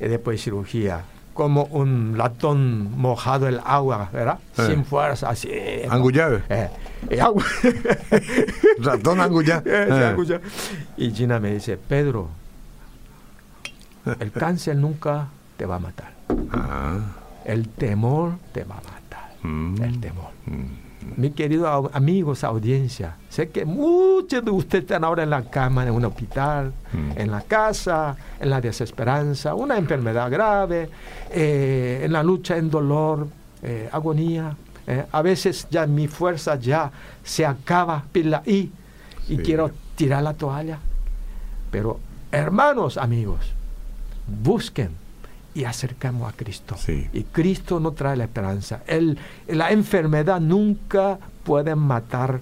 [0.00, 1.02] eh, después de cirugía,
[1.34, 4.38] como un latón mojado en agua, ¿verdad?
[4.58, 4.66] Eh.
[4.68, 5.48] Sin fuerza, así.
[5.88, 6.42] Angullave.
[7.10, 7.20] Eh.
[8.80, 9.62] Ratón angulla.
[9.66, 10.40] Eh, angulla.
[10.96, 12.28] Y Gina me dice, Pedro,
[14.20, 16.12] el cáncer nunca te va a matar.
[16.52, 16.98] Ah,
[17.44, 19.30] El temor te va a matar.
[19.42, 20.30] mm, El temor.
[20.46, 20.84] mm.
[21.16, 25.90] Mi querido amigos, audiencia, sé que muchos de ustedes están ahora en la cama, en
[25.92, 27.10] un hospital, Mm.
[27.20, 30.88] en la casa, en la desesperanza, una enfermedad grave,
[31.30, 33.28] eh, en la lucha, en dolor,
[33.62, 34.56] eh, agonía.
[34.86, 36.90] Eh, a veces ya mi fuerza ya
[37.22, 38.70] se acaba, pila y,
[39.42, 40.78] quiero tirar la toalla.
[41.70, 41.98] Pero
[42.30, 43.40] hermanos, amigos,
[44.26, 44.90] busquen
[45.54, 46.76] y acercamos a Cristo.
[46.78, 47.08] Sí.
[47.12, 48.82] Y Cristo nos trae la esperanza.
[48.86, 49.18] El,
[49.48, 52.40] la enfermedad nunca puede matar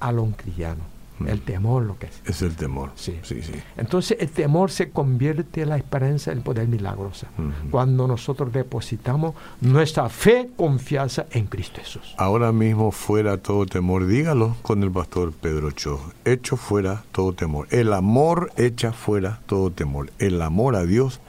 [0.00, 0.93] al un cristiano.
[1.18, 1.28] Mm.
[1.28, 2.22] El temor lo que es.
[2.24, 2.90] Es el temor.
[2.96, 3.18] Sí.
[3.22, 3.52] sí, sí.
[3.76, 7.26] Entonces el temor se convierte en la esperanza del poder milagroso.
[7.38, 7.70] Ujú.
[7.70, 12.14] Cuando nosotros depositamos nuestra fe, confianza en Cristo Jesús.
[12.18, 16.00] Ahora mismo fuera todo temor, dígalo con el pastor Pedro Cho.
[16.24, 17.68] Hecho fuera todo temor.
[17.70, 20.10] El amor echa fuera todo temor.
[20.18, 21.20] El amor a Dios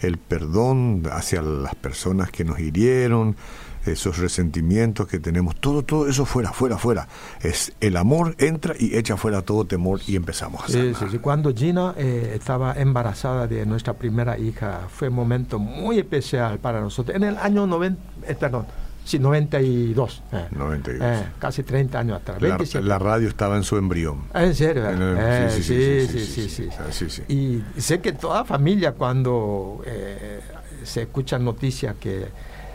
[0.00, 3.36] el perdón hacia las personas que nos hirieron,
[3.86, 7.08] esos resentimientos que tenemos, todo, todo eso fuera, fuera, fuera.
[7.40, 10.94] Es el amor entra y echa fuera todo temor y empezamos a Sí, sanar.
[10.96, 11.18] sí, sí.
[11.18, 16.80] Cuando Gina eh, estaba embarazada de nuestra primera hija, fue un momento muy especial para
[16.80, 17.16] nosotros.
[17.16, 18.66] En el año 90, eh, perdón,
[19.04, 20.22] sí, 92.
[20.32, 21.00] eh, 92.
[21.02, 22.40] eh, casi 30 años atrás.
[22.42, 22.86] La, 27.
[22.86, 24.24] la radio estaba en su embrión.
[24.34, 24.84] Ah, ¿En serio?
[24.90, 27.22] Eh, sí, sí, sí, sí, sí, sí, Ah, sí, sí.
[27.28, 30.40] Y sé que toda familia cuando eh,
[30.84, 32.26] se escucha noticias que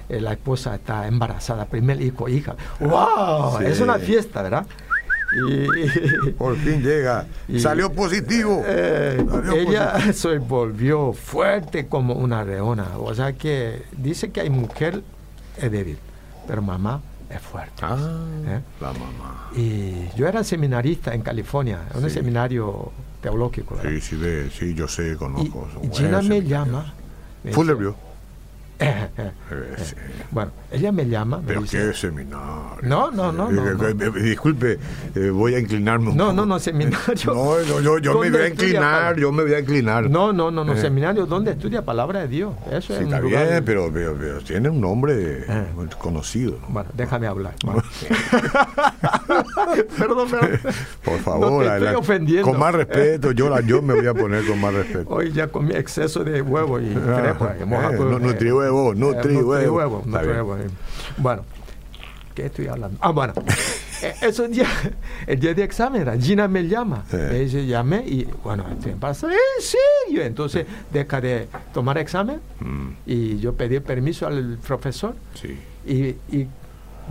[0.09, 3.57] eh, la esposa está embarazada, primer hijo, hija, ¡wow!
[3.59, 3.65] Sí.
[3.65, 4.65] Es una fiesta, ¿verdad?
[5.35, 7.25] Y, Por fin llega.
[7.47, 8.61] Y- Salió positivo.
[8.67, 12.87] eh, Salió ella se volvió fuerte como una leona.
[12.99, 15.01] O sea que dice que hay mujer
[15.57, 15.97] es débil,
[16.47, 17.73] pero mamá es fuerte.
[17.81, 17.97] Ah,
[18.45, 18.59] ¿Eh?
[18.79, 19.49] la mamá.
[19.55, 23.75] Y yo era seminarista en California, en un seminario teológico.
[23.75, 23.89] ¿verdad?
[23.89, 25.67] Sí, sí, sí, yo sé, conozco.
[25.81, 26.93] y Gina me llama.
[27.43, 27.89] me Fuller dice- vio.
[27.91, 29.95] Eh, eh, Eh, sí.
[30.31, 31.37] Bueno, ella me llama.
[31.37, 32.77] me Pero dice, qué seminario.
[32.81, 34.79] No, no, no, Eh, no, eh, eh, Disculpe,
[35.15, 36.35] eh, voy a inclinarme un No, poco.
[36.35, 36.97] no, no, seminario.
[37.25, 40.09] No, yo, yo, yo me ¿Dónde voy a inclinar, yo me voy a inclinar.
[40.09, 40.81] No, no, no, no, Eh.
[40.81, 42.53] seminario donde estudia palabra de Dios.
[42.71, 45.67] Eso Sí, es un está lugar- bien, pero, pero, pero tiene un nombre Eh.
[45.99, 46.57] conocido.
[46.61, 46.67] ¿no?
[46.69, 47.53] Bueno, déjame hablar.
[47.63, 47.83] Bueno.
[49.97, 50.59] perdón, perdón.
[51.03, 52.49] Por No favor, te estoy la- ofendiendo.
[52.49, 55.09] con más respeto, yo, la, yo me voy a poner con más respeto.
[55.09, 57.55] Hoy ya comí exceso de huevo y Ah, crepa.
[57.59, 59.53] eh, no, nutrihuevo, eh, nutrihuevo.
[59.55, 60.37] nutrihuevo, Está bien.
[60.37, 60.67] nutrihuevo, eh.
[61.17, 61.45] Bueno,
[62.35, 62.97] ¿qué estoy hablando?
[63.01, 63.33] Ah, bueno.
[64.03, 64.67] Eh, Eso día,
[65.27, 67.05] el día de examen, era, Gina me llama.
[67.09, 67.15] Sí.
[67.15, 69.31] Me dice, llamé y, bueno, estoy embarazada.
[69.31, 70.25] ¿En serio?
[70.25, 75.57] Entonces, deja de tomar examen Mm, y yo pedí permiso al profesor sí.
[75.85, 76.47] y, y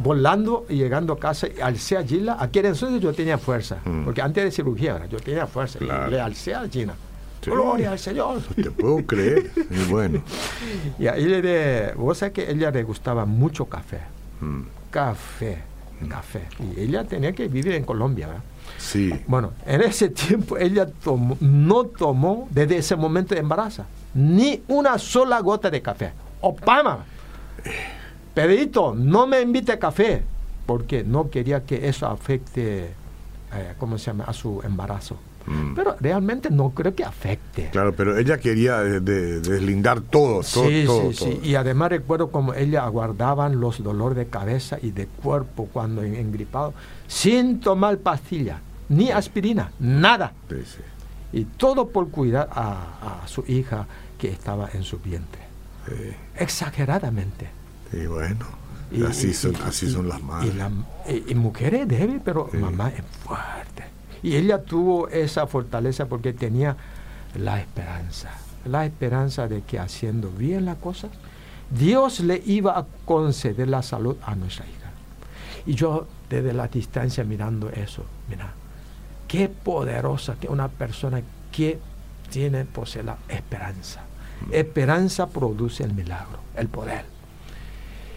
[0.02, 2.36] volando y llegando a casa, alcé a Gina.
[2.38, 4.04] Aquí en entonces yo tenía fuerza, Mm.
[4.04, 5.08] porque antes de cirugía ¿verdad?
[5.08, 5.78] yo tenía fuerza.
[5.78, 6.08] Claro.
[6.08, 6.94] Y le alcé a Gina.
[7.42, 7.50] Sí.
[7.50, 8.40] Gloria al Señor.
[8.54, 9.50] Te puedo creer.
[9.70, 10.22] Y bueno.
[10.98, 13.98] Y ahí le de, vos sabés que a ella le gustaba mucho café.
[14.40, 15.58] mm, Café,
[16.08, 16.42] café.
[16.76, 18.42] Y ella tenía que vivir en Colombia, ¿verdad?
[18.78, 19.12] Sí.
[19.26, 24.98] Bueno, en ese tiempo ella tomó- no tomó desde ese momento de embarazo ni una
[24.98, 26.12] sola gota de café.
[26.42, 27.04] Obama,
[28.34, 30.22] Pedrito, no me invite a café
[30.66, 32.84] porque no quería que eso afecte,
[33.52, 35.16] eh, ¿cómo se llama?, a su embarazo.
[35.44, 35.74] Mm.
[35.74, 37.68] Pero realmente no creo que afecte.
[37.72, 41.24] Claro, pero ella quería de- de- deslindar todo, todo, Sí, todo, sí, sí.
[41.36, 41.44] todo.
[41.44, 46.14] Y además recuerdo como ella aguardaban los dolores de cabeza y de cuerpo cuando en-
[46.14, 46.74] engripado,
[47.08, 50.32] sin tomar pastilla, ni aspirina, nada.
[50.48, 50.82] Sí, sí.
[51.38, 53.86] Y todo por cuidar a, a su hija
[54.18, 55.42] que estaba en su vientre.
[55.88, 56.12] Sí.
[56.36, 57.48] Exageradamente.
[57.92, 58.46] Y bueno,
[58.90, 60.52] Y- así, y- son, y- así son las madres.
[60.54, 60.70] Y, la,
[61.08, 62.58] y- y mujer es débil, pero Sí.
[62.58, 63.84] mamá es fuerte.
[64.22, 66.76] Y ella tuvo esa fortaleza porque tenía
[67.34, 68.30] la esperanza.
[68.64, 71.10] La esperanza de que haciendo bien las cosas,
[71.70, 74.90] Dios le iba a conceder la salud a nuestra hija.
[75.66, 78.52] Y yo desde la distancia mirando eso, mira,
[79.26, 81.78] qué poderosa que una persona que
[82.30, 84.02] tiene, posee la esperanza.
[84.50, 87.04] Esperanza produce el milagro, el poder.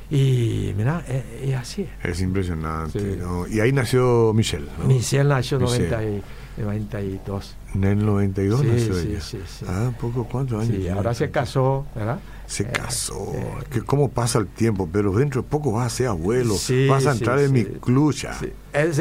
[0.10, 1.88] Y mira, es, es así.
[2.04, 3.00] Es impresionante.
[3.00, 3.18] Sí.
[3.20, 3.48] ¿no?
[3.48, 4.68] Y ahí nació Michelle.
[4.80, 4.86] ¿no?
[4.86, 6.22] Michelle nació en Michelle.
[6.58, 7.56] 92.
[7.76, 9.22] En el 92 Sí, nació sí, ella.
[9.22, 9.66] sí, sí.
[9.68, 10.76] Ah, poco, ¿cuántos años?
[10.78, 12.20] Sí, ahora se casó, ¿verdad?
[12.48, 13.32] Se Eh, casó.
[13.34, 14.88] eh, que ¿Cómo pasa el tiempo?
[14.92, 16.54] Pero dentro de poco vas a ser abuelo.
[16.54, 18.38] Sí, vas a entrar en mi club ya.
[18.72, 18.94] El,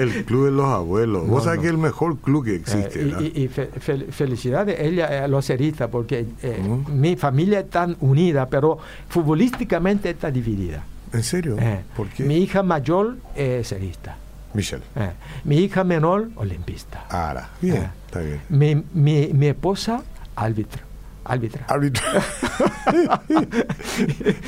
[0.00, 1.24] el club de los abuelos.
[1.26, 1.62] No, Vos sabés no.
[1.62, 3.00] que es el mejor club que existe.
[3.02, 6.92] Eh, y, y- y fe- fel- felicidades ella eh, los herita porque eh, Ujú.
[6.92, 10.84] mi familia es tan unida, pero futbolísticamente está dividida.
[11.12, 11.56] ¿En serio?
[11.58, 12.24] Eh, ¿Por qué?
[12.24, 14.18] Mi hija mayor es cerista.
[14.54, 14.82] Michelle.
[14.96, 15.10] Eh,
[15.44, 17.04] mi hija menor, olimpista.
[17.10, 17.50] Ahora.
[17.60, 17.92] Bien, Ah.
[18.06, 18.40] está bien.
[18.48, 20.02] Mi, mi, mi esposa,
[20.36, 20.82] árbitro.
[21.26, 21.64] Árbitra.
[21.68, 22.02] Árbitro.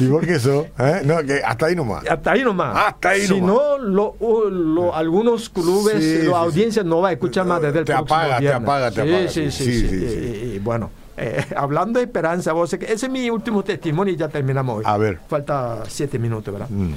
[0.01, 0.67] ¿Y vos qué sos?
[0.79, 1.03] ¿Eh?
[1.05, 2.07] No, que hasta ahí nomás.
[2.07, 2.77] Hasta ahí nomás.
[2.77, 3.57] Hasta ahí si nomás.
[3.57, 6.31] no, lo, lo- algunos clubes, Sí, la sí.
[6.35, 9.09] audiencia no va a escuchar más desde el Te próximo apaga, te apaga, te Sí,
[9.09, 9.29] apaga.
[9.31, 14.13] Sí, sí, Sí, Y- bueno, eh, hablando de esperanza, vos, ese es mi último testimonio
[14.13, 14.85] y ya terminamos hoy.
[14.87, 15.19] A ver.
[15.29, 16.69] Falta siete minutos, ¿verdad?
[16.69, 16.93] Mm.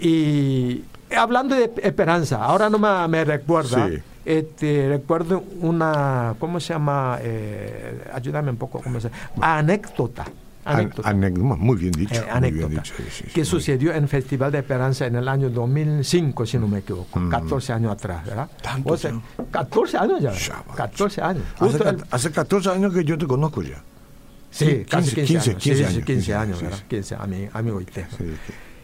[0.00, 0.84] Y
[1.16, 3.98] hablando de esperanza, ahora no me, me recuerda, Sí.
[4.24, 7.18] este, recuerdo una, ¿cómo se llama?
[7.22, 9.58] Eh, ayúdame un poco, ¿cómo se llama?
[9.58, 10.24] Anécdota.
[10.64, 11.08] An- Anécdota.
[11.08, 11.56] anécdota.
[11.56, 12.14] Muy bien dicho.
[12.14, 12.94] Eh, muy bien anécdota dicho.
[12.98, 16.68] Sí, sí, que sucedió en el Festival de Esperanza en el año 2005, si no
[16.68, 17.30] me equivoco, Mm.
[17.30, 18.48] 14 años atrás, ¿verdad?
[18.60, 19.44] ¿Tanto O sea, ya?
[19.50, 20.74] 14 años ya, Ya, macho.
[20.76, 21.44] 14 años.
[21.58, 23.82] Hace, el- hace 14 años que yo te conozco ya.
[24.50, 25.62] sí, casi 15, 15, años.
[25.62, 26.78] 15 sí, sí, años, 15 años, sí, ¿verdad?
[26.78, 26.84] sí.
[26.88, 28.16] 15, ami- amigo y tejo.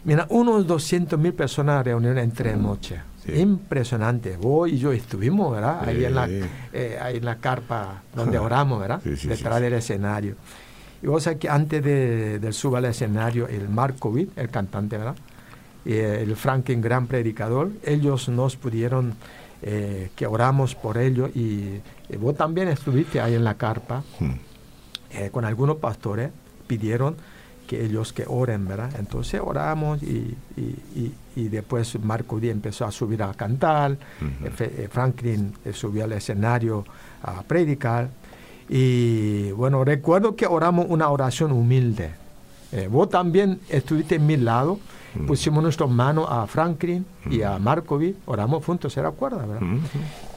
[0.05, 0.13] Sí, sí.
[0.13, 2.99] Mira, unos 200 mil personas reunieron en tres noches.
[3.25, 3.33] Sí.
[3.33, 4.37] Impresionante.
[4.37, 5.87] Vos y yo estuvimos, ¿verdad?
[5.87, 6.41] Ahí, en la, Sí.
[6.73, 9.01] eh, ahí en la carpa donde oramos, ¿verdad?
[9.03, 9.63] Sí, sí, sí, Detrás sí.
[9.63, 10.35] del escenario.
[11.01, 15.15] Y vos sabés que antes de, del suba al escenario, el Markovic, el cantante, ¿verdad?
[15.85, 19.13] Y el Franklin, gran predicador, ellos nos pudieron,
[19.61, 21.79] eh, que oramos por ellos y,
[22.19, 24.31] vos también estuviste ahí en la carpa hmm.
[25.11, 26.31] eh, con algunos pastores,
[26.67, 27.17] pidieron
[27.67, 28.91] que ellos que oren, ¿verdad?
[28.97, 33.97] Entonces oramos y, y, después Marco Díaz empezó a subir a cantar,
[34.59, 36.85] eh, Franklin subió al escenario
[37.21, 38.09] a predicar
[38.69, 42.11] y bueno, recuerdo que oramos una oración humilde.
[42.71, 44.79] Eh, vos también estuviste en mi lado,
[45.27, 47.57] pusimos nuestras manos a Franklin y a.
[47.59, 49.45] Markovic, oramos juntos, ¿se recuerda?
[49.45, 49.61] ¿verdad?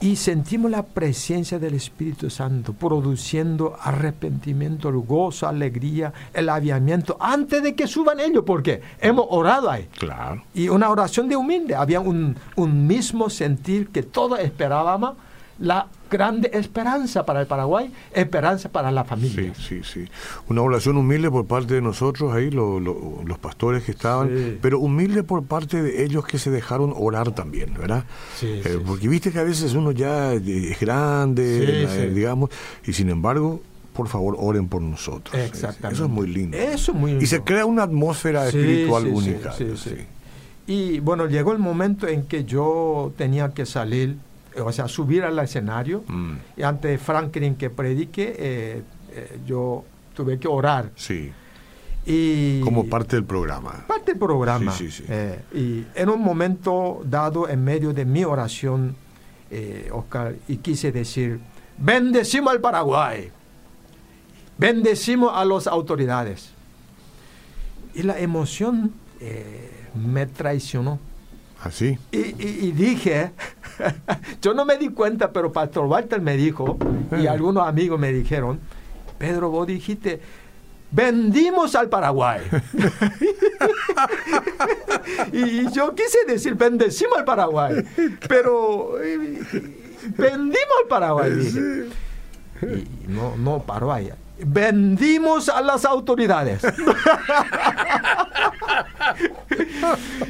[0.01, 7.75] Y sentimos la presencia del Espíritu Santo produciendo arrepentimiento, gozo, alegría, el aviamiento, antes de
[7.75, 9.89] que suban ellos, porque hemos orado ahí.
[9.99, 10.45] Claro.
[10.55, 15.17] Y una oración de humilde, había un, un mismo sentir que todos esperábamos
[15.59, 19.53] la grande esperanza para el Paraguay, esperanza para la familia.
[19.55, 20.09] Sí, sí, sí.
[20.49, 25.44] Una oración humilde por parte de nosotros, ahí los pastores que estaban, pero humilde por
[25.44, 28.05] parte de ellos que se dejaron orar también, ¿verdad?
[28.37, 32.51] Sí, eh, Porque viste que a veces uno ya es grande, eh, digamos,
[32.87, 33.61] y sin embargo
[33.99, 35.35] por favor, oren por nosotros.
[35.35, 35.97] Exactamente.
[35.97, 36.57] Eso es muy lindo.
[36.57, 37.25] Eso es muy lindo.
[37.25, 39.53] Y se crea una atmósfera espiritual única.
[40.68, 44.18] Y bueno, llegó el momento en que yo tenía que salir
[44.61, 46.05] o sea, subir al escenario.
[46.07, 46.33] Mm.
[46.57, 50.90] Y ante Franklin que predique, eh, eh, yo tuve que orar.
[50.97, 51.33] Sí.
[52.07, 53.85] Y Como parte del programa.
[53.87, 54.73] Parte del programa.
[54.73, 55.05] Sí, sí, sí.
[55.09, 58.97] Eh, y en un momento dado, en medio de mi oración,
[59.92, 61.40] Oscar, y quise decir,
[61.79, 63.31] bendecimos al Paraguay,
[64.59, 66.51] bendecimos a las autoridades.
[67.94, 68.92] Y la emoción
[69.94, 70.99] me traicionó.
[71.62, 71.99] ¿Así?
[72.01, 73.33] ¿Ah, y, dije,
[74.43, 76.79] yo no me di cuenta, pero Pastor Walter me dijo,
[77.12, 77.29] y eh.
[77.29, 78.61] algunos amigos me dijeron,
[79.19, 80.21] Pedro, vos dijiste,
[80.91, 82.41] vendimos al Paraguay.
[85.33, 87.85] y yo quise decir, bendecimos al Paraguay,
[88.29, 89.41] pero eh,
[90.17, 91.87] vendimos al Paraguay, dije.
[92.62, 96.62] Y no, no paró allá vendimos a las autoridades.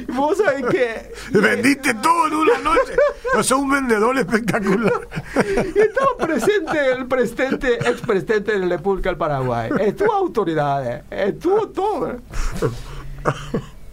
[0.07, 1.11] Vos sabés que.
[1.31, 2.93] Vendiste todo en una noche.
[3.33, 5.07] No sos un vendedor espectacular.
[5.35, 9.69] Estaba presente el presidente, ex presidente de la República del Paraguay.
[9.79, 11.03] Estuvo autoridades.
[11.09, 12.17] Estuvo todo.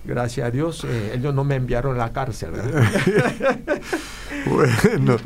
[0.06, 2.52] Gracias a Dios, eh, ellos no me enviaron a la cárcel.
[4.46, 5.16] bueno,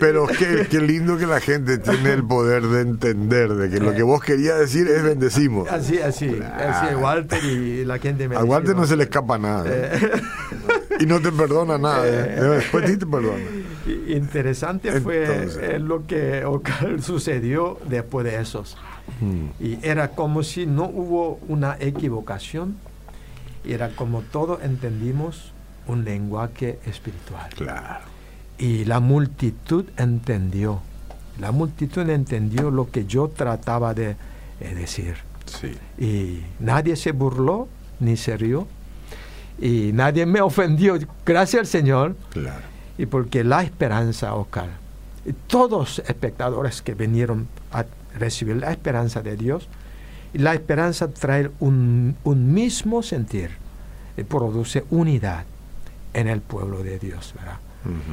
[0.00, 4.02] pero qué, lindo que la gente tiene el poder de entender de que lo que
[4.02, 5.70] vos querías decir es bendecimos.
[5.70, 9.64] Así, así, así, Walter y la gente me A Walter no se le escapa nada.
[9.68, 10.10] Eh.
[11.00, 12.06] y no te perdona nada.
[12.06, 12.40] Eh.
[12.40, 13.44] Después sí te perdona.
[14.08, 16.44] Interesante fue lo que
[17.02, 18.78] sucedió después de esos.
[19.20, 19.48] Hmm.
[19.60, 22.76] Y era como si no hubo una equivocación
[23.64, 25.52] y era como todos entendimos
[25.86, 27.50] un lenguaje espiritual.
[27.54, 28.04] Claro.
[28.58, 30.80] Y la multitud entendió.
[31.40, 34.16] La multitud entendió lo que yo trataba de
[34.60, 35.16] eh, decir.
[35.46, 35.76] Sí.
[35.98, 37.68] Y nadie se burló
[38.00, 38.66] ni se rió.
[39.58, 40.98] Y nadie me ofendió.
[41.24, 42.16] Gracias al Señor.
[42.30, 42.62] Claro.
[42.96, 44.68] Y porque la esperanza, Oscar,
[45.46, 47.84] todos espectadores que vinieron a
[48.18, 49.68] recibir la esperanza de Dios,
[50.38, 53.50] la esperanza trae un, mismo sentir,
[54.16, 55.44] y eh, produce unidad
[56.12, 57.58] en el pueblo de Dios, ¿verdad?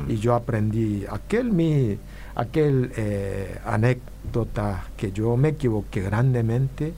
[0.09, 1.97] Y yo aprendí aquel mi
[2.35, 6.93] aquel eh, anécdota que yo me equivoqué grandemente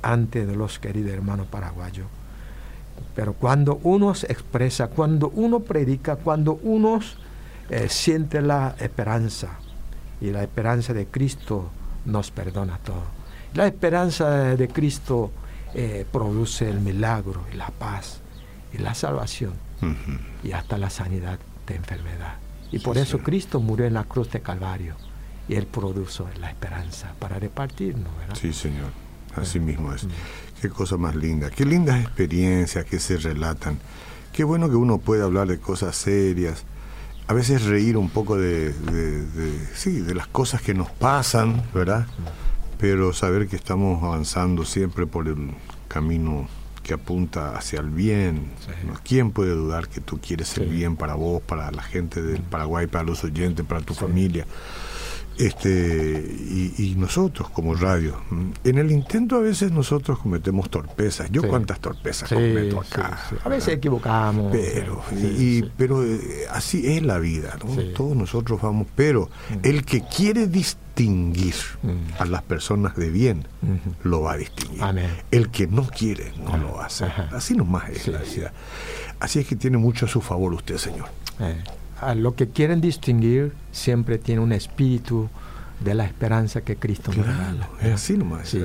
[0.00, 2.06] ante de los queridos hermanos paraguayos.
[3.14, 7.00] Pero cuando uno se expresa, cuando uno predica, cuando uno
[7.68, 9.58] eh, siente la esperanza,
[10.20, 11.70] y la esperanza de Cristo
[12.06, 13.23] nos perdona todo.
[13.54, 15.30] La esperanza de Cristo
[15.74, 18.20] eh, produce el milagro y la paz
[18.72, 19.52] y la salvación
[20.42, 22.36] y hasta la sanidad de enfermedad.
[22.72, 24.96] Y por eso Cristo murió en la cruz de Calvario
[25.48, 28.08] y Él produjo la esperanza para repartirnos.
[28.18, 28.34] ¿verdad?
[28.34, 28.90] Sí, Señor.
[29.36, 30.06] Así mismo es.
[30.60, 31.50] Qué cosa más linda.
[31.50, 33.78] Qué lindas experiencias que se relatan.
[34.32, 36.64] Qué bueno que uno puede hablar de cosas serias.
[37.28, 42.06] A veces reír un poco de, de sí, de las cosas que nos pasan, ¿verdad?
[42.78, 45.54] Pero saber que estamos avanzando siempre por el
[45.88, 46.48] camino
[46.82, 48.52] que apunta hacia el bien.
[49.02, 52.86] ¿Quién puede dudar que tú quieres el bien para vos, para la gente del Paraguay,
[52.86, 54.46] para los oyentes, para tu familia?
[55.38, 56.20] Este
[56.78, 58.16] y, nosotros como radio
[58.62, 61.30] en el intento a veces nosotros cometemos torpezas.
[61.30, 63.18] Yo cuántas torpezas cometo acá.
[63.42, 64.52] a veces equivocamos.
[64.52, 67.82] Pero y, pero eh, así es la vida ¿no?
[67.94, 69.58] todos nosotros vamos pero mm.
[69.66, 72.22] el que quiere distinguir mm.
[72.22, 73.46] a las personas de bien
[74.02, 74.82] lo va a distinguir.
[75.30, 77.06] El que no quiere no lo hace.
[77.32, 78.52] así nomás es la vida.
[79.20, 81.08] Así es que tiene mucho a su favor usted señor.
[81.40, 81.62] Eh
[82.00, 85.28] a lo que quieren distinguir siempre tiene un espíritu
[85.80, 87.68] de la esperanza que Cristo nos regala.
[87.80, 88.56] Es así nomás.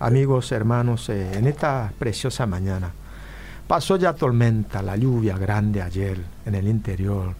[0.00, 2.92] Amigos, hermanos, eh, en esta preciosa mañana
[3.66, 7.34] pasó ya tormenta, la lluvia grande ayer en el interior.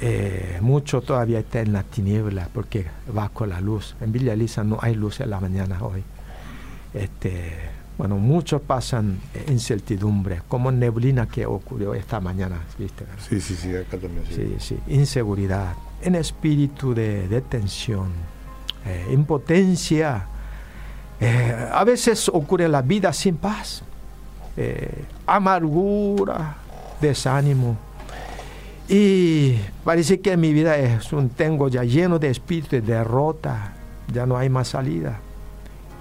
[0.00, 3.96] Eh, mucho todavía está en la tiniebla porque va con la luz.
[4.00, 6.02] En Villa Elisa no hay luz en la mañana hoy.
[6.94, 7.52] Este,
[7.98, 13.04] bueno, muchos pasan incertidumbre, como neblina que ocurrió esta mañana, ¿viste?
[13.28, 14.24] Sí, sí, sí, acá también.
[14.30, 18.12] Sí, sí, inseguridad, en espíritu de, tensión,
[18.86, 20.26] eh, impotencia.
[21.20, 23.82] Eh, a veces ocurre la vida sin paz,
[24.56, 26.56] eh, amargura,
[27.00, 27.76] desánimo.
[28.88, 33.72] Y parece que mi vida es un tengo ya lleno de espíritu de derrota,
[34.12, 35.20] ya no hay más salida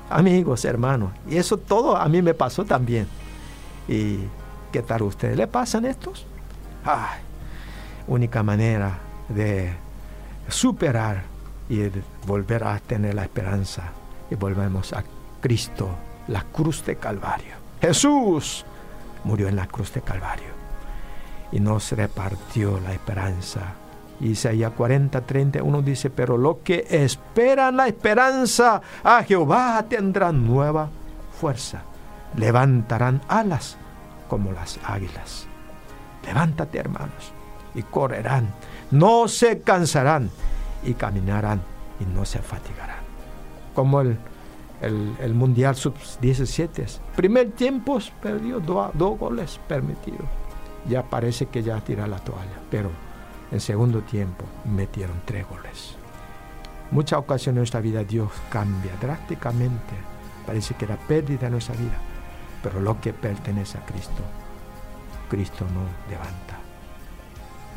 [0.10, 1.12] amigos, hermanos.
[1.30, 3.08] Y eso todo a mí me pasó también.
[3.88, 4.20] ¿Y
[4.72, 5.38] qué tal a ustedes?
[5.38, 6.26] ¿Le pasan estos?
[6.84, 7.22] Ay,
[8.08, 9.74] única manera de
[10.48, 11.24] superar
[11.70, 11.90] y
[12.26, 13.92] volver a tener la esperanza.
[14.30, 15.04] Y volvemos a
[15.42, 15.90] Cristo,
[16.28, 17.56] la cruz de Calvario.
[17.82, 18.66] Jesús
[19.24, 20.58] murió en la cruz de Calvario
[21.52, 23.74] y nos repartió la esperanza
[24.20, 30.90] Isaías 40, 31 dice, pero lo que esperan la esperanza a Jehová tendrán nueva
[31.40, 31.84] fuerza,
[32.36, 33.78] levantarán alas
[34.28, 35.48] como las águilas.
[36.26, 37.32] Levántate hermanos
[37.76, 38.54] y correrán,
[38.92, 40.30] no se cansarán
[40.84, 41.62] y caminarán
[42.00, 42.98] y no se fatigarán.
[43.76, 44.18] Como el,
[44.82, 47.00] el, Mundial Sub-17.
[47.16, 50.26] Primer tiempo perdió dos goles permitidos.
[50.90, 52.90] Ya parece que ya tira la toalla, pero
[53.52, 55.96] en segundo tiempo metieron tres goles.
[56.92, 59.94] Muchas ocasiones en nuestra vida Dios cambia drásticamente.
[60.46, 61.98] Parece que era pérdida nuestra vida.
[62.64, 64.24] Pero lo que pertenece a Cristo,
[65.30, 66.58] Cristo no levanta.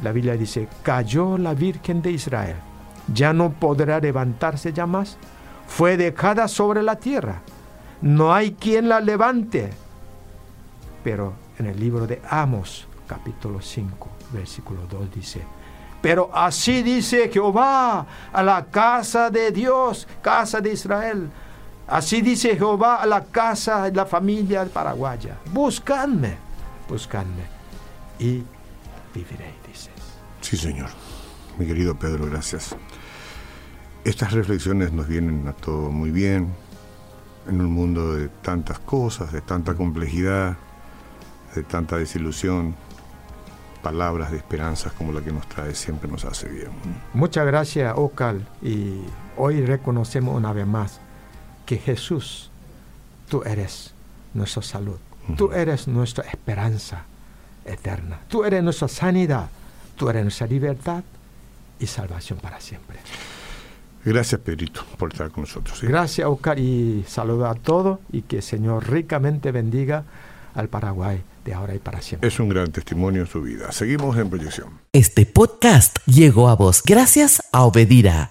[0.03, 2.57] La Biblia dice, cayó la Virgen de Israel.
[3.13, 5.19] Ya no podrá levantarse ya más.
[5.67, 7.43] Fue dejada sobre la tierra.
[8.01, 9.71] No hay quien la levante.
[11.05, 15.43] Pero en el libro de Amos, capítulo 5, versículo 2 dice,
[16.01, 21.31] pero así dice Jehová a la casa de Dios, casa de Israel.
[21.87, 25.37] Así dice Jehová a la casa de la familia paraguaya.
[25.53, 26.37] Buscadme,
[26.89, 27.43] buscadme
[28.19, 28.43] y
[29.15, 29.91] viviré, dices.
[30.41, 30.89] Sí, Señor.
[31.59, 32.75] Mi querido Pedro, gracias.
[34.05, 36.55] Estas reflexiones nos vienen a todo muy bien
[37.49, 40.57] en un mundo de tantas cosas, de tanta complejidad,
[41.55, 42.77] de tanta desilusión,
[43.83, 46.71] palabras de esperanza como la que nos trae siempre nos hace bien.
[47.15, 48.47] Muchas gracias, Ocal.
[48.63, 49.01] Y
[49.37, 51.01] hoy reconocemos una vez más
[51.67, 52.51] que Jesús,
[53.29, 53.95] tú eres
[54.35, 54.99] nuestra salud,
[55.37, 57.05] tú eres nuestra esperanza
[57.65, 59.49] eterna, tú eres nuestra sanidad,
[59.97, 61.05] tú eres nuestra libertad
[61.79, 62.99] y salvación para siempre.
[64.05, 65.81] Gracias, Pedrito, por estar con nosotros.
[65.83, 70.05] Gracias, Ocal, y saludo a todos y que el Señor ricamente bendiga
[70.55, 72.29] al Paraguay de ahora y para siempre.
[72.29, 73.73] Es un gran testimonio en su vida.
[73.73, 74.81] Seguimos en proyección.
[74.93, 78.29] Este podcast llegó a vos gracias a Obedira.